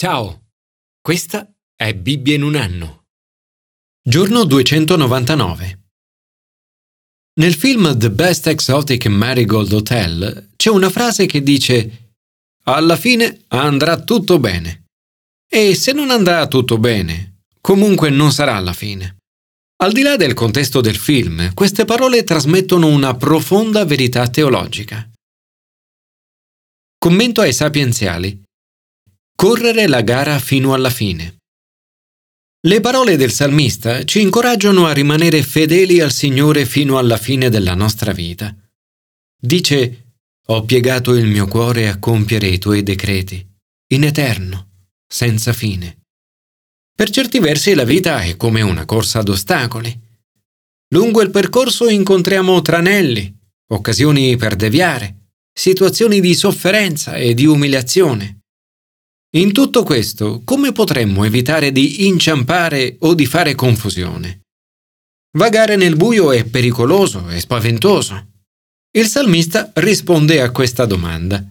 Ciao, 0.00 0.50
questa 1.00 1.52
è 1.74 1.92
Bibbia 1.92 2.36
in 2.36 2.44
un 2.44 2.54
anno. 2.54 3.06
Giorno 4.00 4.44
299. 4.44 5.80
Nel 7.40 7.52
film 7.52 7.98
The 7.98 8.08
Best 8.12 8.46
Exotic 8.46 9.06
Marigold 9.06 9.72
Hotel 9.72 10.50
c'è 10.54 10.70
una 10.70 10.88
frase 10.88 11.26
che 11.26 11.42
dice 11.42 12.12
Alla 12.66 12.94
fine 12.94 13.42
andrà 13.48 14.00
tutto 14.00 14.38
bene. 14.38 14.84
E 15.50 15.74
se 15.74 15.90
non 15.90 16.10
andrà 16.10 16.46
tutto 16.46 16.78
bene, 16.78 17.40
comunque 17.60 18.08
non 18.08 18.30
sarà 18.30 18.56
la 18.60 18.74
fine. 18.74 19.16
Al 19.82 19.90
di 19.90 20.02
là 20.02 20.14
del 20.14 20.34
contesto 20.34 20.80
del 20.80 20.96
film, 20.96 21.52
queste 21.54 21.84
parole 21.84 22.22
trasmettono 22.22 22.86
una 22.86 23.16
profonda 23.16 23.84
verità 23.84 24.28
teologica. 24.28 25.10
Commento 26.96 27.40
ai 27.40 27.52
sapienziali. 27.52 28.46
Correre 29.40 29.86
la 29.86 30.00
gara 30.00 30.40
fino 30.40 30.74
alla 30.74 30.90
fine. 30.90 31.36
Le 32.66 32.80
parole 32.80 33.16
del 33.16 33.30
salmista 33.30 34.02
ci 34.02 34.20
incoraggiano 34.20 34.86
a 34.86 34.92
rimanere 34.92 35.44
fedeli 35.44 36.00
al 36.00 36.10
Signore 36.10 36.66
fino 36.66 36.98
alla 36.98 37.16
fine 37.16 37.48
della 37.48 37.74
nostra 37.74 38.10
vita. 38.10 38.52
Dice, 39.40 40.14
ho 40.44 40.64
piegato 40.64 41.14
il 41.14 41.26
mio 41.26 41.46
cuore 41.46 41.86
a 41.86 42.00
compiere 42.00 42.48
i 42.48 42.58
tuoi 42.58 42.82
decreti, 42.82 43.46
in 43.92 44.02
eterno, 44.02 44.88
senza 45.06 45.52
fine. 45.52 46.00
Per 46.92 47.08
certi 47.08 47.38
versi 47.38 47.74
la 47.74 47.84
vita 47.84 48.22
è 48.22 48.36
come 48.36 48.60
una 48.62 48.86
corsa 48.86 49.20
ad 49.20 49.28
ostacoli. 49.28 49.96
Lungo 50.88 51.22
il 51.22 51.30
percorso 51.30 51.88
incontriamo 51.88 52.60
tranelli, 52.60 53.32
occasioni 53.68 54.36
per 54.36 54.56
deviare, 54.56 55.28
situazioni 55.52 56.18
di 56.18 56.34
sofferenza 56.34 57.14
e 57.14 57.34
di 57.34 57.46
umiliazione. 57.46 58.37
In 59.32 59.52
tutto 59.52 59.82
questo, 59.82 60.40
come 60.42 60.72
potremmo 60.72 61.22
evitare 61.22 61.70
di 61.70 62.06
inciampare 62.06 62.96
o 63.00 63.12
di 63.12 63.26
fare 63.26 63.54
confusione? 63.54 64.40
Vagare 65.36 65.76
nel 65.76 65.96
buio 65.96 66.32
è 66.32 66.46
pericoloso 66.46 67.28
e 67.28 67.38
spaventoso. 67.38 68.26
Il 68.90 69.06
salmista 69.06 69.70
risponde 69.74 70.40
a 70.40 70.50
questa 70.50 70.86
domanda. 70.86 71.44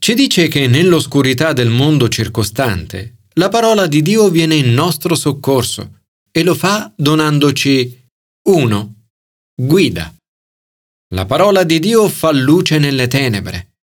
Ci 0.00 0.14
dice 0.14 0.48
che 0.48 0.66
nell'oscurità 0.66 1.52
del 1.52 1.68
mondo 1.68 2.08
circostante 2.08 3.16
la 3.34 3.50
parola 3.50 3.86
di 3.86 4.00
Dio 4.00 4.30
viene 4.30 4.54
in 4.54 4.72
nostro 4.72 5.14
soccorso 5.14 6.04
e 6.30 6.42
lo 6.42 6.54
fa 6.54 6.90
donandoci 6.96 8.08
1. 8.48 8.94
Guida. 9.54 10.14
La 11.14 11.26
parola 11.26 11.64
di 11.64 11.78
Dio 11.80 12.08
fa 12.08 12.32
luce 12.32 12.78
nelle 12.78 13.08
tenebre. 13.08 13.74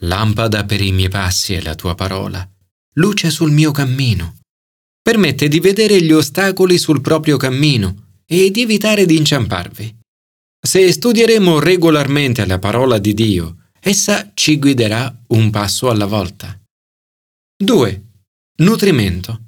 Lampada 0.00 0.66
per 0.66 0.82
i 0.82 0.92
miei 0.92 1.08
passi 1.08 1.54
è 1.54 1.62
la 1.62 1.74
tua 1.74 1.94
parola 1.94 2.46
luce 2.94 3.30
sul 3.30 3.52
mio 3.52 3.70
cammino. 3.70 4.38
Permette 5.00 5.48
di 5.48 5.60
vedere 5.60 6.02
gli 6.02 6.12
ostacoli 6.12 6.78
sul 6.78 7.00
proprio 7.00 7.36
cammino 7.36 8.20
e 8.26 8.50
di 8.50 8.62
evitare 8.62 9.06
di 9.06 9.16
inciamparvi. 9.16 9.96
Se 10.60 10.92
studieremo 10.92 11.60
regolarmente 11.60 12.44
la 12.44 12.58
parola 12.58 12.98
di 12.98 13.14
Dio, 13.14 13.68
essa 13.80 14.32
ci 14.34 14.58
guiderà 14.58 15.24
un 15.28 15.50
passo 15.50 15.88
alla 15.88 16.06
volta. 16.06 16.60
2. 17.56 18.04
Nutrimento. 18.58 19.42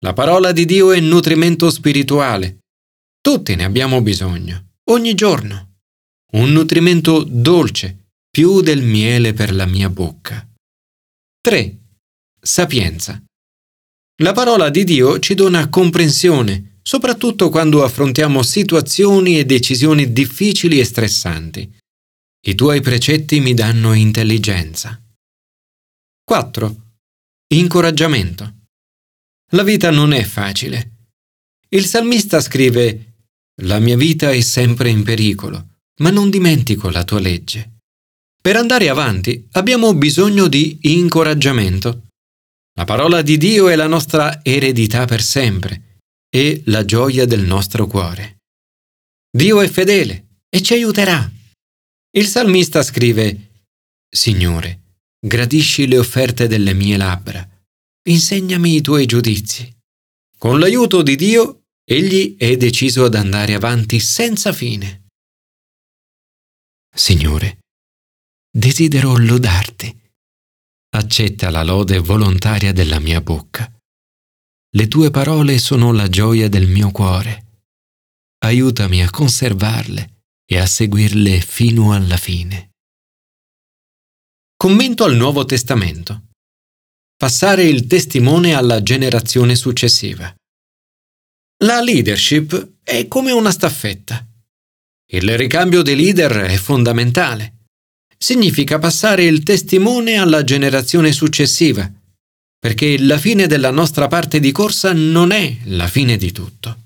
La 0.00 0.12
parola 0.12 0.52
di 0.52 0.64
Dio 0.64 0.92
è 0.92 1.00
nutrimento 1.00 1.70
spirituale. 1.70 2.58
Tutti 3.20 3.54
ne 3.54 3.64
abbiamo 3.64 4.02
bisogno, 4.02 4.72
ogni 4.90 5.14
giorno. 5.14 5.76
Un 6.32 6.50
nutrimento 6.50 7.22
dolce, 7.22 8.08
più 8.28 8.60
del 8.60 8.82
miele 8.82 9.32
per 9.32 9.54
la 9.54 9.66
mia 9.66 9.88
bocca. 9.88 10.46
3. 11.40 11.81
Sapienza. 12.44 13.22
La 14.20 14.32
parola 14.32 14.68
di 14.68 14.82
Dio 14.82 15.20
ci 15.20 15.34
dona 15.34 15.68
comprensione, 15.68 16.80
soprattutto 16.82 17.50
quando 17.50 17.84
affrontiamo 17.84 18.42
situazioni 18.42 19.38
e 19.38 19.44
decisioni 19.44 20.12
difficili 20.12 20.80
e 20.80 20.84
stressanti. 20.84 21.72
I 22.44 22.54
tuoi 22.56 22.80
precetti 22.80 23.38
mi 23.38 23.54
danno 23.54 23.92
intelligenza. 23.92 25.00
4. 26.24 26.76
Incoraggiamento. 27.54 28.54
La 29.52 29.62
vita 29.62 29.92
non 29.92 30.12
è 30.12 30.24
facile. 30.24 31.10
Il 31.68 31.84
salmista 31.84 32.40
scrive 32.40 33.18
La 33.62 33.78
mia 33.78 33.96
vita 33.96 34.32
è 34.32 34.40
sempre 34.40 34.88
in 34.88 35.04
pericolo, 35.04 35.76
ma 36.00 36.10
non 36.10 36.28
dimentico 36.28 36.90
la 36.90 37.04
tua 37.04 37.20
legge. 37.20 37.82
Per 38.42 38.56
andare 38.56 38.88
avanti 38.88 39.46
abbiamo 39.52 39.94
bisogno 39.94 40.48
di 40.48 40.78
incoraggiamento. 40.80 42.08
La 42.74 42.84
parola 42.84 43.20
di 43.20 43.36
Dio 43.36 43.68
è 43.68 43.76
la 43.76 43.86
nostra 43.86 44.42
eredità 44.42 45.04
per 45.04 45.22
sempre 45.22 46.00
e 46.28 46.62
la 46.66 46.84
gioia 46.84 47.26
del 47.26 47.42
nostro 47.42 47.86
cuore. 47.86 48.38
Dio 49.30 49.60
è 49.60 49.68
fedele 49.68 50.40
e 50.48 50.62
ci 50.62 50.72
aiuterà. 50.72 51.30
Il 52.14 52.26
salmista 52.26 52.82
scrive, 52.82 53.64
Signore, 54.08 54.96
gradisci 55.18 55.86
le 55.86 55.98
offerte 55.98 56.46
delle 56.46 56.72
mie 56.72 56.96
labbra, 56.96 57.46
insegnami 58.08 58.76
i 58.76 58.80
tuoi 58.80 59.06
giudizi. 59.06 59.70
Con 60.38 60.58
l'aiuto 60.58 61.02
di 61.02 61.16
Dio, 61.16 61.64
egli 61.84 62.36
è 62.36 62.56
deciso 62.56 63.04
ad 63.04 63.14
andare 63.14 63.54
avanti 63.54 64.00
senza 64.00 64.52
fine. 64.52 65.08
Signore, 66.94 67.58
desidero 68.50 69.16
lodarti 69.16 70.01
accetta 70.94 71.48
la 71.50 71.62
lode 71.62 71.98
volontaria 71.98 72.72
della 72.72 72.98
mia 72.98 73.20
bocca. 73.22 73.70
Le 74.74 74.88
tue 74.88 75.10
parole 75.10 75.58
sono 75.58 75.92
la 75.92 76.08
gioia 76.08 76.48
del 76.48 76.66
mio 76.66 76.90
cuore. 76.90 77.60
Aiutami 78.44 79.02
a 79.02 79.10
conservarle 79.10 80.24
e 80.44 80.58
a 80.58 80.66
seguirle 80.66 81.40
fino 81.40 81.92
alla 81.94 82.16
fine. 82.16 82.72
Commento 84.54 85.04
al 85.04 85.16
Nuovo 85.16 85.44
Testamento. 85.44 86.26
Passare 87.16 87.64
il 87.64 87.86
testimone 87.86 88.54
alla 88.54 88.82
generazione 88.82 89.54
successiva. 89.54 90.34
La 91.64 91.80
leadership 91.80 92.80
è 92.82 93.08
come 93.08 93.32
una 93.32 93.50
staffetta. 93.50 94.26
Il 95.10 95.36
ricambio 95.38 95.82
dei 95.82 95.96
leader 95.96 96.32
è 96.32 96.56
fondamentale 96.56 97.61
significa 98.22 98.78
passare 98.78 99.24
il 99.24 99.42
testimone 99.42 100.14
alla 100.14 100.44
generazione 100.44 101.10
successiva, 101.10 101.90
perché 102.56 102.96
la 103.00 103.18
fine 103.18 103.48
della 103.48 103.72
nostra 103.72 104.06
parte 104.06 104.38
di 104.38 104.52
corsa 104.52 104.92
non 104.92 105.32
è 105.32 105.56
la 105.64 105.88
fine 105.88 106.16
di 106.16 106.30
tutto. 106.30 106.76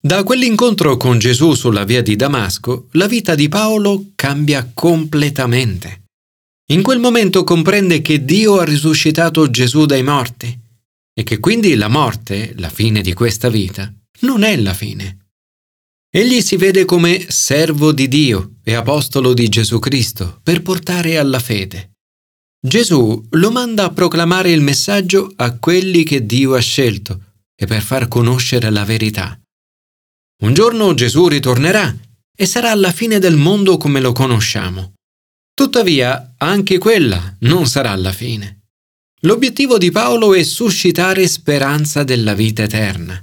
Da 0.00 0.22
quell'incontro 0.22 0.96
con 0.96 1.18
Gesù 1.18 1.54
sulla 1.54 1.82
via 1.82 2.02
di 2.02 2.14
Damasco, 2.14 2.86
la 2.92 3.08
vita 3.08 3.34
di 3.34 3.48
Paolo 3.48 4.12
cambia 4.14 4.70
completamente. 4.72 6.04
In 6.70 6.82
quel 6.82 7.00
momento 7.00 7.42
comprende 7.42 8.00
che 8.00 8.24
Dio 8.24 8.60
ha 8.60 8.64
risuscitato 8.64 9.50
Gesù 9.50 9.86
dai 9.86 10.04
morti 10.04 10.56
e 11.12 11.22
che 11.24 11.40
quindi 11.40 11.74
la 11.74 11.88
morte, 11.88 12.52
la 12.58 12.68
fine 12.68 13.00
di 13.00 13.12
questa 13.12 13.48
vita, 13.48 13.92
non 14.20 14.44
è 14.44 14.56
la 14.56 14.72
fine. 14.72 15.17
Egli 16.10 16.40
si 16.40 16.56
vede 16.56 16.86
come 16.86 17.26
servo 17.28 17.92
di 17.92 18.08
Dio 18.08 18.54
e 18.64 18.72
apostolo 18.72 19.34
di 19.34 19.46
Gesù 19.50 19.78
Cristo 19.78 20.40
per 20.42 20.62
portare 20.62 21.18
alla 21.18 21.38
fede. 21.38 21.96
Gesù 22.58 23.26
lo 23.32 23.50
manda 23.50 23.84
a 23.84 23.92
proclamare 23.92 24.50
il 24.50 24.62
messaggio 24.62 25.30
a 25.36 25.58
quelli 25.58 26.04
che 26.04 26.24
Dio 26.24 26.54
ha 26.54 26.60
scelto 26.60 27.34
e 27.54 27.66
per 27.66 27.82
far 27.82 28.08
conoscere 28.08 28.70
la 28.70 28.86
verità. 28.86 29.38
Un 30.44 30.54
giorno 30.54 30.94
Gesù 30.94 31.28
ritornerà 31.28 31.94
e 32.34 32.46
sarà 32.46 32.74
la 32.74 32.90
fine 32.90 33.18
del 33.18 33.36
mondo 33.36 33.76
come 33.76 34.00
lo 34.00 34.12
conosciamo. 34.12 34.94
Tuttavia, 35.52 36.34
anche 36.38 36.78
quella 36.78 37.36
non 37.40 37.66
sarà 37.66 37.94
la 37.96 38.12
fine. 38.12 38.60
L'obiettivo 39.22 39.76
di 39.76 39.90
Paolo 39.90 40.32
è 40.32 40.42
suscitare 40.42 41.28
speranza 41.28 42.02
della 42.02 42.32
vita 42.32 42.62
eterna. 42.62 43.22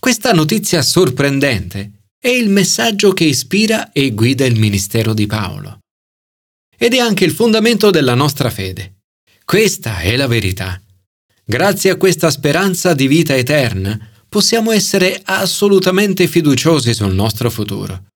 Questa 0.00 0.32
notizia 0.32 0.82
sorprendente 0.82 1.97
è 2.20 2.28
il 2.28 2.48
messaggio 2.48 3.12
che 3.12 3.24
ispira 3.24 3.92
e 3.92 4.10
guida 4.10 4.44
il 4.44 4.58
ministero 4.58 5.14
di 5.14 5.26
Paolo. 5.26 5.78
Ed 6.76 6.94
è 6.94 6.98
anche 6.98 7.24
il 7.24 7.32
fondamento 7.32 7.90
della 7.90 8.14
nostra 8.14 8.50
fede. 8.50 9.02
Questa 9.44 10.00
è 10.00 10.16
la 10.16 10.26
verità. 10.26 10.80
Grazie 11.44 11.90
a 11.90 11.96
questa 11.96 12.30
speranza 12.30 12.92
di 12.92 13.06
vita 13.06 13.36
eterna 13.36 13.98
possiamo 14.28 14.72
essere 14.72 15.20
assolutamente 15.24 16.26
fiduciosi 16.26 16.92
sul 16.92 17.14
nostro 17.14 17.50
futuro. 17.50 18.06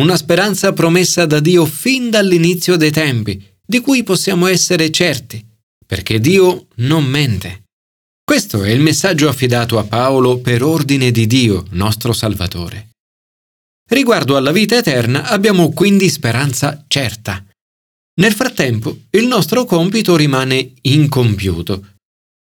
Una 0.00 0.16
speranza 0.16 0.72
promessa 0.72 1.26
da 1.26 1.40
Dio 1.40 1.66
fin 1.66 2.10
dall'inizio 2.10 2.76
dei 2.76 2.90
tempi, 2.90 3.42
di 3.66 3.80
cui 3.80 4.02
possiamo 4.02 4.46
essere 4.46 4.90
certi, 4.90 5.44
perché 5.84 6.20
Dio 6.20 6.68
non 6.76 7.04
mente. 7.04 7.64
Questo 8.22 8.62
è 8.62 8.70
il 8.70 8.80
messaggio 8.80 9.28
affidato 9.28 9.78
a 9.78 9.84
Paolo 9.84 10.38
per 10.38 10.62
ordine 10.62 11.10
di 11.10 11.26
Dio, 11.26 11.66
nostro 11.70 12.12
Salvatore. 12.12 12.89
Riguardo 13.90 14.36
alla 14.36 14.52
vita 14.52 14.76
eterna 14.76 15.24
abbiamo 15.24 15.72
quindi 15.72 16.08
speranza 16.08 16.84
certa. 16.88 17.44
Nel 18.20 18.32
frattempo 18.32 18.96
il 19.10 19.26
nostro 19.26 19.64
compito 19.64 20.16
rimane 20.16 20.74
incompiuto, 20.82 21.90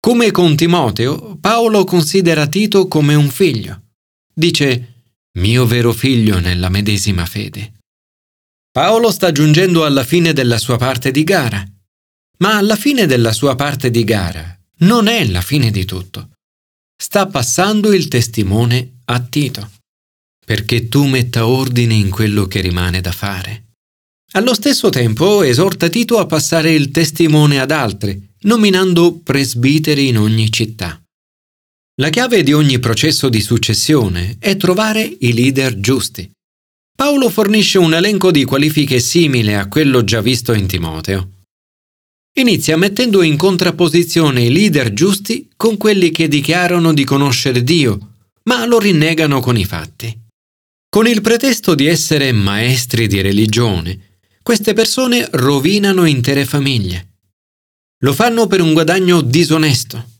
Come 0.04 0.32
con 0.32 0.56
Timoteo, 0.56 1.36
Paolo 1.40 1.84
considera 1.84 2.48
Tito 2.48 2.88
come 2.88 3.14
un 3.14 3.30
figlio. 3.30 3.82
Dice, 4.34 5.04
mio 5.38 5.64
vero 5.64 5.92
figlio 5.92 6.40
nella 6.40 6.68
medesima 6.68 7.24
fede. 7.24 7.74
Paolo 8.72 9.12
sta 9.12 9.30
giungendo 9.30 9.84
alla 9.84 10.02
fine 10.02 10.32
della 10.32 10.58
sua 10.58 10.76
parte 10.76 11.12
di 11.12 11.22
gara, 11.22 11.64
ma 12.38 12.56
alla 12.56 12.74
fine 12.74 13.06
della 13.06 13.32
sua 13.32 13.54
parte 13.54 13.92
di 13.92 14.02
gara 14.02 14.58
non 14.78 15.06
è 15.06 15.24
la 15.24 15.40
fine 15.40 15.70
di 15.70 15.84
tutto. 15.84 16.30
Sta 17.00 17.28
passando 17.28 17.92
il 17.92 18.08
testimone 18.08 18.98
a 19.04 19.20
Tito, 19.20 19.70
perché 20.44 20.88
tu 20.88 21.06
metta 21.06 21.46
ordine 21.46 21.94
in 21.94 22.10
quello 22.10 22.46
che 22.46 22.60
rimane 22.60 23.00
da 23.00 23.12
fare. 23.12 23.64
Allo 24.32 24.54
stesso 24.54 24.88
tempo 24.88 25.42
esorta 25.42 25.88
Tito 25.88 26.18
a 26.18 26.26
passare 26.26 26.72
il 26.72 26.90
testimone 26.90 27.60
ad 27.60 27.70
altri, 27.70 28.30
nominando 28.42 29.20
presbiteri 29.22 30.08
in 30.08 30.18
ogni 30.18 30.50
città. 30.50 31.00
La 32.00 32.08
chiave 32.08 32.42
di 32.42 32.54
ogni 32.54 32.78
processo 32.78 33.28
di 33.28 33.42
successione 33.42 34.36
è 34.38 34.56
trovare 34.56 35.02
i 35.20 35.34
leader 35.34 35.78
giusti. 35.78 36.30
Paolo 36.96 37.28
fornisce 37.28 37.78
un 37.78 37.92
elenco 37.92 38.30
di 38.30 38.44
qualifiche 38.44 39.00
simile 39.00 39.56
a 39.56 39.68
quello 39.68 40.02
già 40.02 40.22
visto 40.22 40.54
in 40.54 40.66
Timoteo. 40.66 41.30
Inizia 42.38 42.78
mettendo 42.78 43.20
in 43.20 43.36
contrapposizione 43.36 44.44
i 44.44 44.50
leader 44.50 44.94
giusti 44.94 45.50
con 45.54 45.76
quelli 45.76 46.10
che 46.10 46.28
dichiarano 46.28 46.94
di 46.94 47.04
conoscere 47.04 47.62
Dio, 47.62 48.14
ma 48.44 48.64
lo 48.64 48.78
rinnegano 48.78 49.40
con 49.40 49.58
i 49.58 49.66
fatti. 49.66 50.21
Con 50.94 51.06
il 51.06 51.22
pretesto 51.22 51.74
di 51.74 51.86
essere 51.86 52.32
maestri 52.32 53.06
di 53.06 53.22
religione, 53.22 54.18
queste 54.42 54.74
persone 54.74 55.26
rovinano 55.30 56.04
intere 56.04 56.44
famiglie. 56.44 57.14
Lo 58.00 58.12
fanno 58.12 58.46
per 58.46 58.60
un 58.60 58.74
guadagno 58.74 59.22
disonesto. 59.22 60.10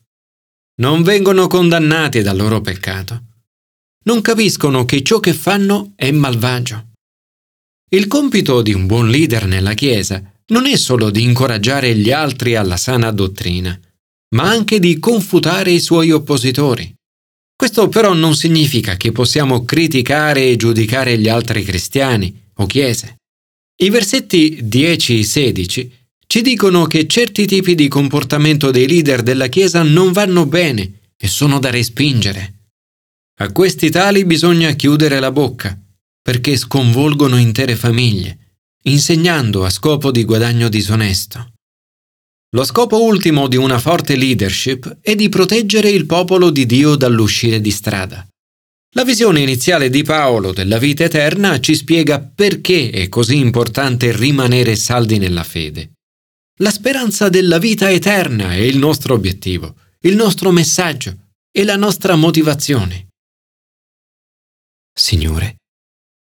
Non 0.77 1.03
vengono 1.03 1.47
condannati 1.47 2.23
dal 2.23 2.39
loro 2.39 2.63
peccato. 2.63 3.23
Non 4.05 4.23
capiscono 4.23 4.87
che 4.87 5.03
ciò 5.03 5.21
che 5.21 5.35
fanno 5.35 5.93
è 5.95 6.11
malvagio. 6.11 6.93
Il 7.91 8.07
compito 8.07 8.63
di 8.63 8.73
un 8.73 8.87
buon 8.87 9.11
leader 9.11 9.45
nella 9.45 9.75
Chiesa 9.75 10.23
non 10.47 10.65
è 10.65 10.77
solo 10.77 11.11
di 11.11 11.23
incoraggiare 11.23 11.95
gli 11.95 12.11
altri 12.11 12.57
alla 12.57 12.79
sana 12.79 13.11
dottrina, 13.11 13.79
ma 14.37 14.49
anche 14.49 14.79
di 14.79 14.99
confutare 14.99 15.71
i 15.71 15.81
suoi 15.81 16.13
oppositori. 16.13 16.91
Questo 17.63 17.89
però 17.89 18.13
non 18.13 18.35
significa 18.35 18.97
che 18.97 19.13
possiamo 19.13 19.65
criticare 19.65 20.49
e 20.49 20.57
giudicare 20.57 21.17
gli 21.17 21.29
altri 21.29 21.63
cristiani 21.63 22.49
o 22.55 22.67
chiese. 22.67 23.19
I 23.81 23.89
versetti 23.89 24.65
10-16 24.65 25.89
ci 26.27 26.41
dicono 26.43 26.87
che 26.87 27.07
certi 27.07 27.47
tipi 27.47 27.77
di 27.77 27.87
comportamento 27.87 28.73
dei 28.73 28.89
leader 28.89 29.23
della 29.23 29.47
Chiesa 29.47 29.85
non 29.85 30.11
vanno 30.11 30.45
bene 30.47 31.03
e 31.17 31.29
sono 31.29 31.61
da 31.61 31.71
respingere. 31.71 32.55
A 33.39 33.53
questi 33.53 33.91
tali 33.91 34.25
bisogna 34.25 34.73
chiudere 34.73 35.21
la 35.21 35.31
bocca, 35.31 35.81
perché 36.21 36.57
sconvolgono 36.57 37.37
intere 37.37 37.77
famiglie 37.77 38.39
insegnando 38.87 39.65
a 39.65 39.71
scopo 39.71 40.11
di 40.11 40.25
guadagno 40.25 40.69
disonesto. 40.69 41.52
Lo 42.55 42.65
scopo 42.65 43.03
ultimo 43.03 43.49
di 43.49 43.57
una 43.57 43.79
forte 43.79 44.15
leadership 44.15 44.99
è 45.01 45.15
di 45.15 45.31
proteggere 45.31 45.89
il 45.89 46.05
popolo 46.05 46.51
di 46.51 46.67
Dio 46.67 46.97
dall'uscire 46.97 47.63
di 47.63 47.71
strada. 47.71 48.27
La 48.95 49.05
visione 49.05 49.41
iniziale 49.41 49.89
di 49.89 50.03
Paolo 50.03 50.53
della 50.53 50.77
vita 50.77 51.03
eterna 51.03 51.59
ci 51.61 51.75
spiega 51.75 52.21
perché 52.21 52.91
è 52.91 53.09
così 53.09 53.39
importante 53.39 54.15
rimanere 54.15 54.77
saldi 54.77 55.17
nella 55.17 55.45
fede. 55.45 55.93
La 56.59 56.71
speranza 56.71 57.31
della 57.31 57.57
vita 57.57 57.91
eterna 57.91 58.53
è 58.53 58.59
il 58.59 58.77
nostro 58.77 59.15
obiettivo, 59.15 59.77
il 60.01 60.15
nostro 60.15 60.51
messaggio 60.51 61.29
e 61.51 61.65
la 61.65 61.77
nostra 61.77 62.17
motivazione. 62.17 63.09
Signore, 64.93 65.57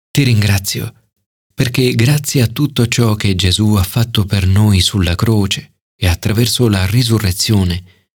ti 0.09 0.23
ringrazio 0.23 1.11
perché 1.53 1.93
grazie 1.93 2.41
a 2.41 2.47
tutto 2.47 2.87
ciò 2.87 3.13
che 3.13 3.35
Gesù 3.35 3.75
ha 3.75 3.83
fatto 3.83 4.25
per 4.25 4.47
noi 4.47 4.79
sulla 4.79 5.13
croce 5.13 5.73
e 5.99 6.07
attraverso 6.07 6.69
la 6.69 6.85
risurrezione, 6.85 8.09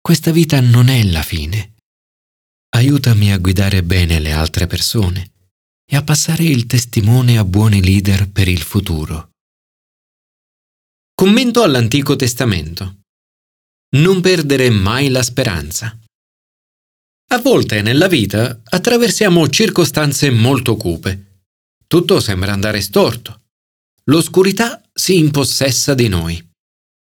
questa 0.00 0.30
vita 0.30 0.60
non 0.60 0.88
è 0.88 1.02
la 1.04 1.22
fine. 1.22 1.74
Aiutami 2.70 3.32
a 3.32 3.38
guidare 3.38 3.82
bene 3.82 4.18
le 4.18 4.32
altre 4.32 4.66
persone 4.66 5.32
e 5.84 5.96
a 5.96 6.02
passare 6.02 6.44
il 6.44 6.66
testimone 6.66 7.38
a 7.38 7.44
buoni 7.44 7.82
leader 7.82 8.28
per 8.30 8.48
il 8.48 8.62
futuro. 8.62 9.30
Commento 11.14 11.62
all'Antico 11.62 12.16
Testamento. 12.16 13.00
Non 13.96 14.20
perdere 14.20 14.70
mai 14.70 15.08
la 15.08 15.22
speranza. 15.22 15.98
A 17.28 17.38
volte 17.38 17.82
nella 17.82 18.08
vita 18.08 18.60
attraversiamo 18.64 19.48
circostanze 19.48 20.30
molto 20.30 20.76
cupe 20.76 21.26
tutto 21.86 22.18
sembra 22.18 22.52
andare 22.52 22.80
storto. 22.80 23.42
L'oscurità 24.04 24.82
si 24.92 25.18
impossessa 25.18 25.94
di 25.94 26.08
noi. 26.08 26.45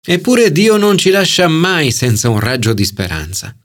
Eppure 0.07 0.51
Dio 0.51 0.77
non 0.77 0.97
ci 0.97 1.09
lascia 1.09 1.47
mai 1.47 1.91
senza 1.91 2.29
un 2.29 2.39
raggio 2.39 2.73
di 2.73 2.85
speranza. 2.85 3.55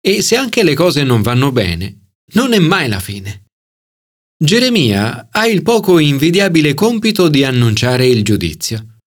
E 0.00 0.22
se 0.22 0.36
anche 0.36 0.62
le 0.64 0.74
cose 0.74 1.04
non 1.04 1.22
vanno 1.22 1.52
bene, 1.52 2.10
non 2.34 2.52
è 2.52 2.58
mai 2.58 2.88
la 2.88 3.00
fine. 3.00 3.44
Geremia 4.38 5.28
ha 5.30 5.46
il 5.46 5.62
poco 5.62 5.98
invidiabile 5.98 6.74
compito 6.74 7.28
di 7.28 7.44
annunciare 7.44 8.06
il 8.06 8.22
giudizio. 8.22 8.98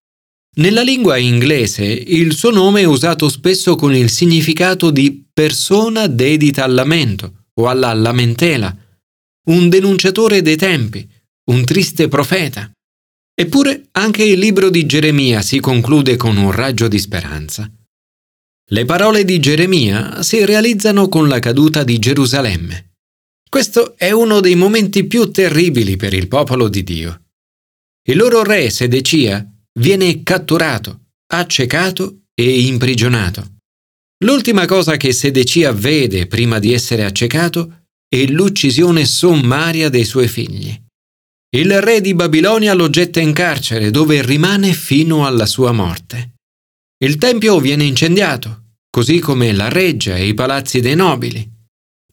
Nella 0.56 0.82
lingua 0.82 1.18
inglese 1.18 1.84
il 1.86 2.34
suo 2.34 2.50
nome 2.50 2.82
è 2.82 2.86
usato 2.86 3.30
spesso 3.30 3.76
con 3.76 3.94
il 3.94 4.10
significato 4.10 4.90
di 4.90 5.26
persona 5.32 6.08
dedita 6.08 6.64
al 6.64 6.74
lamento 6.74 7.46
o 7.60 7.68
alla 7.68 7.94
lamentela, 7.94 8.76
un 9.50 9.70
denunciatore 9.70 10.42
dei 10.42 10.58
tempi, 10.58 11.08
un 11.52 11.64
triste 11.64 12.08
profeta. 12.08 12.72
Eppure 13.40 13.88
anche 13.92 14.26
il 14.26 14.38
libro 14.38 14.70
di 14.70 14.86
Geremia 14.86 15.42
si 15.42 15.62
conclude 15.62 16.18
con 16.18 16.36
un 16.36 16.52
raggio 16.52 16.90
di 16.90 17.00
speranza. 17.00 17.72
Le 18.72 18.84
parole 18.84 19.24
di 19.24 19.40
Geremia 19.40 20.22
si 20.24 20.44
realizzano 20.44 21.08
con 21.08 21.30
la 21.30 21.40
caduta 21.40 21.86
di 21.86 22.00
Gerusalemme. 22.00 22.96
Questo 23.50 23.96
è 23.96 24.12
uno 24.12 24.42
dei 24.42 24.56
momenti 24.56 25.06
più 25.06 25.32
terribili 25.32 25.96
per 25.96 26.14
il 26.14 26.28
popolo 26.28 26.68
di 26.68 26.84
Dio. 26.84 27.28
Il 28.10 28.18
loro 28.18 28.44
re 28.44 28.70
Sedecia 28.70 29.50
viene 29.80 30.22
catturato, 30.22 31.06
accecato 31.32 32.24
e 32.34 32.66
imprigionato. 32.66 33.60
L'ultima 34.26 34.66
cosa 34.66 34.98
che 34.98 35.14
Sedecia 35.14 35.72
vede 35.72 36.28
prima 36.28 36.60
di 36.60 36.74
essere 36.74 37.06
accecato 37.06 37.86
è 38.06 38.22
l'uccisione 38.26 39.06
sommaria 39.06 39.88
dei 39.88 40.04
suoi 40.04 40.28
figli. 40.28 40.78
Il 41.52 41.82
re 41.82 42.00
di 42.00 42.14
Babilonia 42.14 42.76
lo 42.76 42.92
getta 42.92 43.20
in 43.20 43.34
carcere 43.34 43.90
dove 43.90 44.22
rimane 44.22 44.72
fino 44.74 45.26
alla 45.26 45.48
sua 45.48 45.72
morte. 45.72 46.34
Il 47.04 47.18
tempio 47.18 47.60
viene 47.60 47.86
incendiato, 47.86 48.66
così 48.92 49.20
come 49.20 49.52
la 49.52 49.68
reggia 49.68 50.16
e 50.16 50.28
i 50.28 50.36
palazzi 50.36 50.80
dei 50.80 50.96
nobili. 50.96 51.50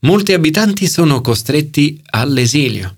Molti 0.06 0.32
abitanti 0.32 0.86
sono 0.86 1.20
costretti 1.20 2.00
all'esilio. 2.10 2.96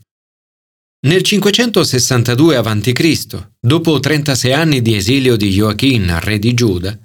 Nel 1.07 1.23
562 1.23 2.57
a.C., 2.57 3.49
dopo 3.59 3.99
36 3.99 4.53
anni 4.53 4.81
di 4.81 4.95
esilio 4.95 5.35
di 5.35 5.51
Joachim, 5.51 6.21
re 6.21 6.39
di 6.39 6.55
Giuda, 6.55 6.97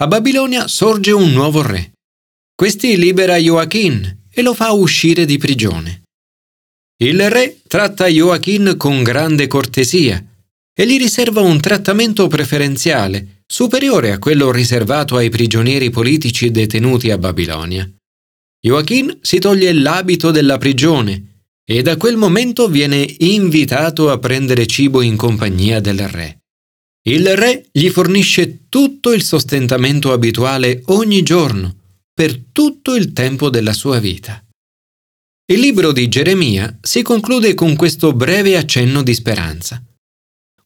a 0.00 0.06
Babilonia 0.06 0.68
sorge 0.68 1.12
un 1.12 1.32
nuovo 1.32 1.62
re. 1.62 1.92
Questi 2.54 2.98
libera 2.98 3.36
Joachim 3.36 4.24
e 4.30 4.42
lo 4.42 4.52
fa 4.52 4.72
uscire 4.72 5.24
di 5.24 5.38
prigione. 5.38 6.03
Il 7.02 7.28
re 7.28 7.58
tratta 7.66 8.06
Joachim 8.06 8.76
con 8.76 9.02
grande 9.02 9.48
cortesia 9.48 10.24
e 10.72 10.86
gli 10.86 10.96
riserva 10.96 11.40
un 11.40 11.60
trattamento 11.60 12.28
preferenziale 12.28 13.42
superiore 13.46 14.12
a 14.12 14.18
quello 14.18 14.52
riservato 14.52 15.16
ai 15.16 15.28
prigionieri 15.28 15.90
politici 15.90 16.52
detenuti 16.52 17.10
a 17.10 17.18
Babilonia. 17.18 17.88
Joachim 18.60 19.18
si 19.20 19.40
toglie 19.40 19.72
l'abito 19.72 20.30
della 20.30 20.56
prigione 20.56 21.42
e 21.64 21.82
da 21.82 21.96
quel 21.96 22.16
momento 22.16 22.68
viene 22.68 23.04
invitato 23.18 24.10
a 24.10 24.18
prendere 24.18 24.66
cibo 24.66 25.02
in 25.02 25.16
compagnia 25.16 25.80
del 25.80 26.06
re. 26.06 26.42
Il 27.06 27.36
re 27.36 27.66
gli 27.72 27.88
fornisce 27.88 28.68
tutto 28.68 29.12
il 29.12 29.22
sostentamento 29.22 30.12
abituale 30.12 30.82
ogni 30.86 31.22
giorno, 31.22 31.76
per 32.14 32.38
tutto 32.52 32.94
il 32.94 33.12
tempo 33.12 33.50
della 33.50 33.72
sua 33.72 33.98
vita. 33.98 34.43
Il 35.46 35.60
libro 35.60 35.92
di 35.92 36.08
Geremia 36.08 36.78
si 36.80 37.02
conclude 37.02 37.52
con 37.52 37.76
questo 37.76 38.14
breve 38.14 38.56
accenno 38.56 39.02
di 39.02 39.12
speranza. 39.12 39.82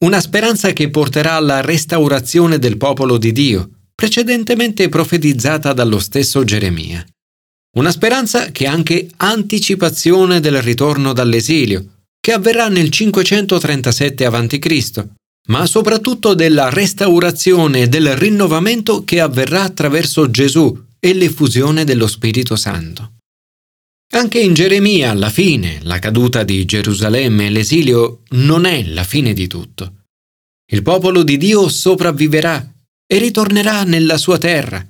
Una 0.04 0.20
speranza 0.20 0.73
che 0.73 0.88
porterà 0.88 1.32
alla 1.32 1.61
restaurazione 1.62 2.61
del 2.61 2.76
popolo 2.76 3.18
di 3.18 3.32
Dio, 3.32 3.70
precedentemente 3.92 4.88
profetizzata 4.88 5.73
dallo 5.73 5.99
stesso 5.99 6.44
Geremia. 6.44 7.04
Una 7.76 7.90
speranza 7.90 8.52
che 8.52 8.66
è 8.66 8.68
anche 8.68 9.08
anticipazione 9.16 10.38
del 10.38 10.62
ritorno 10.62 11.12
dall'esilio, 11.12 12.02
che 12.20 12.32
avverrà 12.32 12.68
nel 12.68 12.90
537 12.90 14.25
a.C., 14.26 15.04
ma 15.49 15.66
soprattutto 15.66 16.35
della 16.35 16.68
restaurazione 16.68 17.82
e 17.82 17.88
del 17.88 18.14
rinnovamento 18.14 19.02
che 19.02 19.18
avverrà 19.18 19.62
attraverso 19.62 20.30
Gesù, 20.30 20.85
e 21.00 21.14
l'effusione 21.14 21.82
dello 21.82 22.06
Spirito 22.06 22.54
Santo. 22.54 23.17
Anche 24.10 24.40
in 24.40 24.54
Geremia, 24.54 25.10
alla 25.10 25.28
fine, 25.28 25.80
la 25.82 25.98
caduta 25.98 26.42
di 26.42 26.64
Gerusalemme 26.64 27.46
e 27.46 27.50
l'esilio 27.50 28.22
non 28.30 28.64
è 28.64 28.82
la 28.84 29.04
fine 29.04 29.34
di 29.34 29.46
tutto. 29.46 30.04
Il 30.70 30.82
popolo 30.82 31.22
di 31.22 31.36
Dio 31.36 31.68
sopravviverà 31.68 32.72
e 33.06 33.18
ritornerà 33.18 33.84
nella 33.84 34.16
sua 34.16 34.38
terra, 34.38 34.86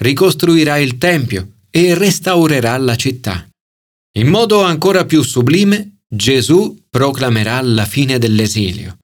ricostruirà 0.00 0.78
il 0.78 0.98
Tempio 0.98 1.60
e 1.70 1.94
restaurerà 1.94 2.76
la 2.76 2.94
città. 2.94 3.48
In 4.18 4.28
modo 4.28 4.62
ancora 4.62 5.06
più 5.06 5.22
sublime, 5.22 6.00
Gesù 6.06 6.84
proclamerà 6.90 7.60
la 7.62 7.86
fine 7.86 8.18
dell'esilio. 8.18 8.98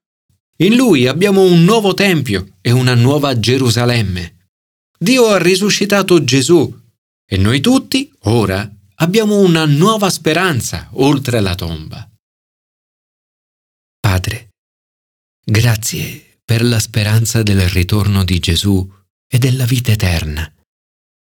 In 0.59 0.77
lui 0.77 1.07
abbiamo 1.07 1.43
un 1.43 1.65
nuovo 1.65 1.95
Tempio 1.95 2.57
e 2.61 2.71
una 2.71 2.95
nuova 2.95 3.39
Gerusalemme. 3.39 4.49
Dio 4.99 5.27
ha 5.27 5.39
risuscitato 5.39 6.23
Gesù 6.23 6.73
e 7.27 7.37
noi 7.39 7.61
tutti, 7.61 8.11
ora, 8.25 8.71
abbiamo 9.05 9.39
una 9.39 9.67
nuova 9.67 10.09
speranza 10.09 10.89
oltre 10.93 11.41
la 11.41 11.55
tomba. 11.55 12.11
Padre, 14.01 14.49
grazie 15.45 16.41
per 16.43 16.65
la 16.65 16.79
speranza 16.79 17.43
del 17.43 17.69
ritorno 17.69 18.25
di 18.25 18.39
Gesù 18.39 18.91
e 19.31 19.39
della 19.39 19.67
vita 19.67 19.93
eterna. 19.93 20.51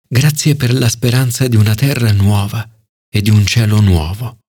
Grazie 0.10 0.56
per 0.56 0.74
la 0.74 0.88
speranza 0.88 1.50
di 1.50 1.58
una 1.58 1.76
terra 1.76 2.14
nuova 2.14 2.66
e 3.10 3.22
di 3.22 3.30
un 3.30 3.46
cielo 3.46 3.82
nuovo. 3.82 4.40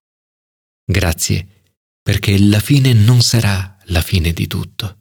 Grazie 0.84 1.64
perché 2.00 2.38
la 2.38 2.60
fine 2.60 2.92
non 2.92 3.20
sarà 3.20 3.78
la 3.86 4.00
fine 4.00 4.32
di 4.32 4.46
tutto. 4.46 4.97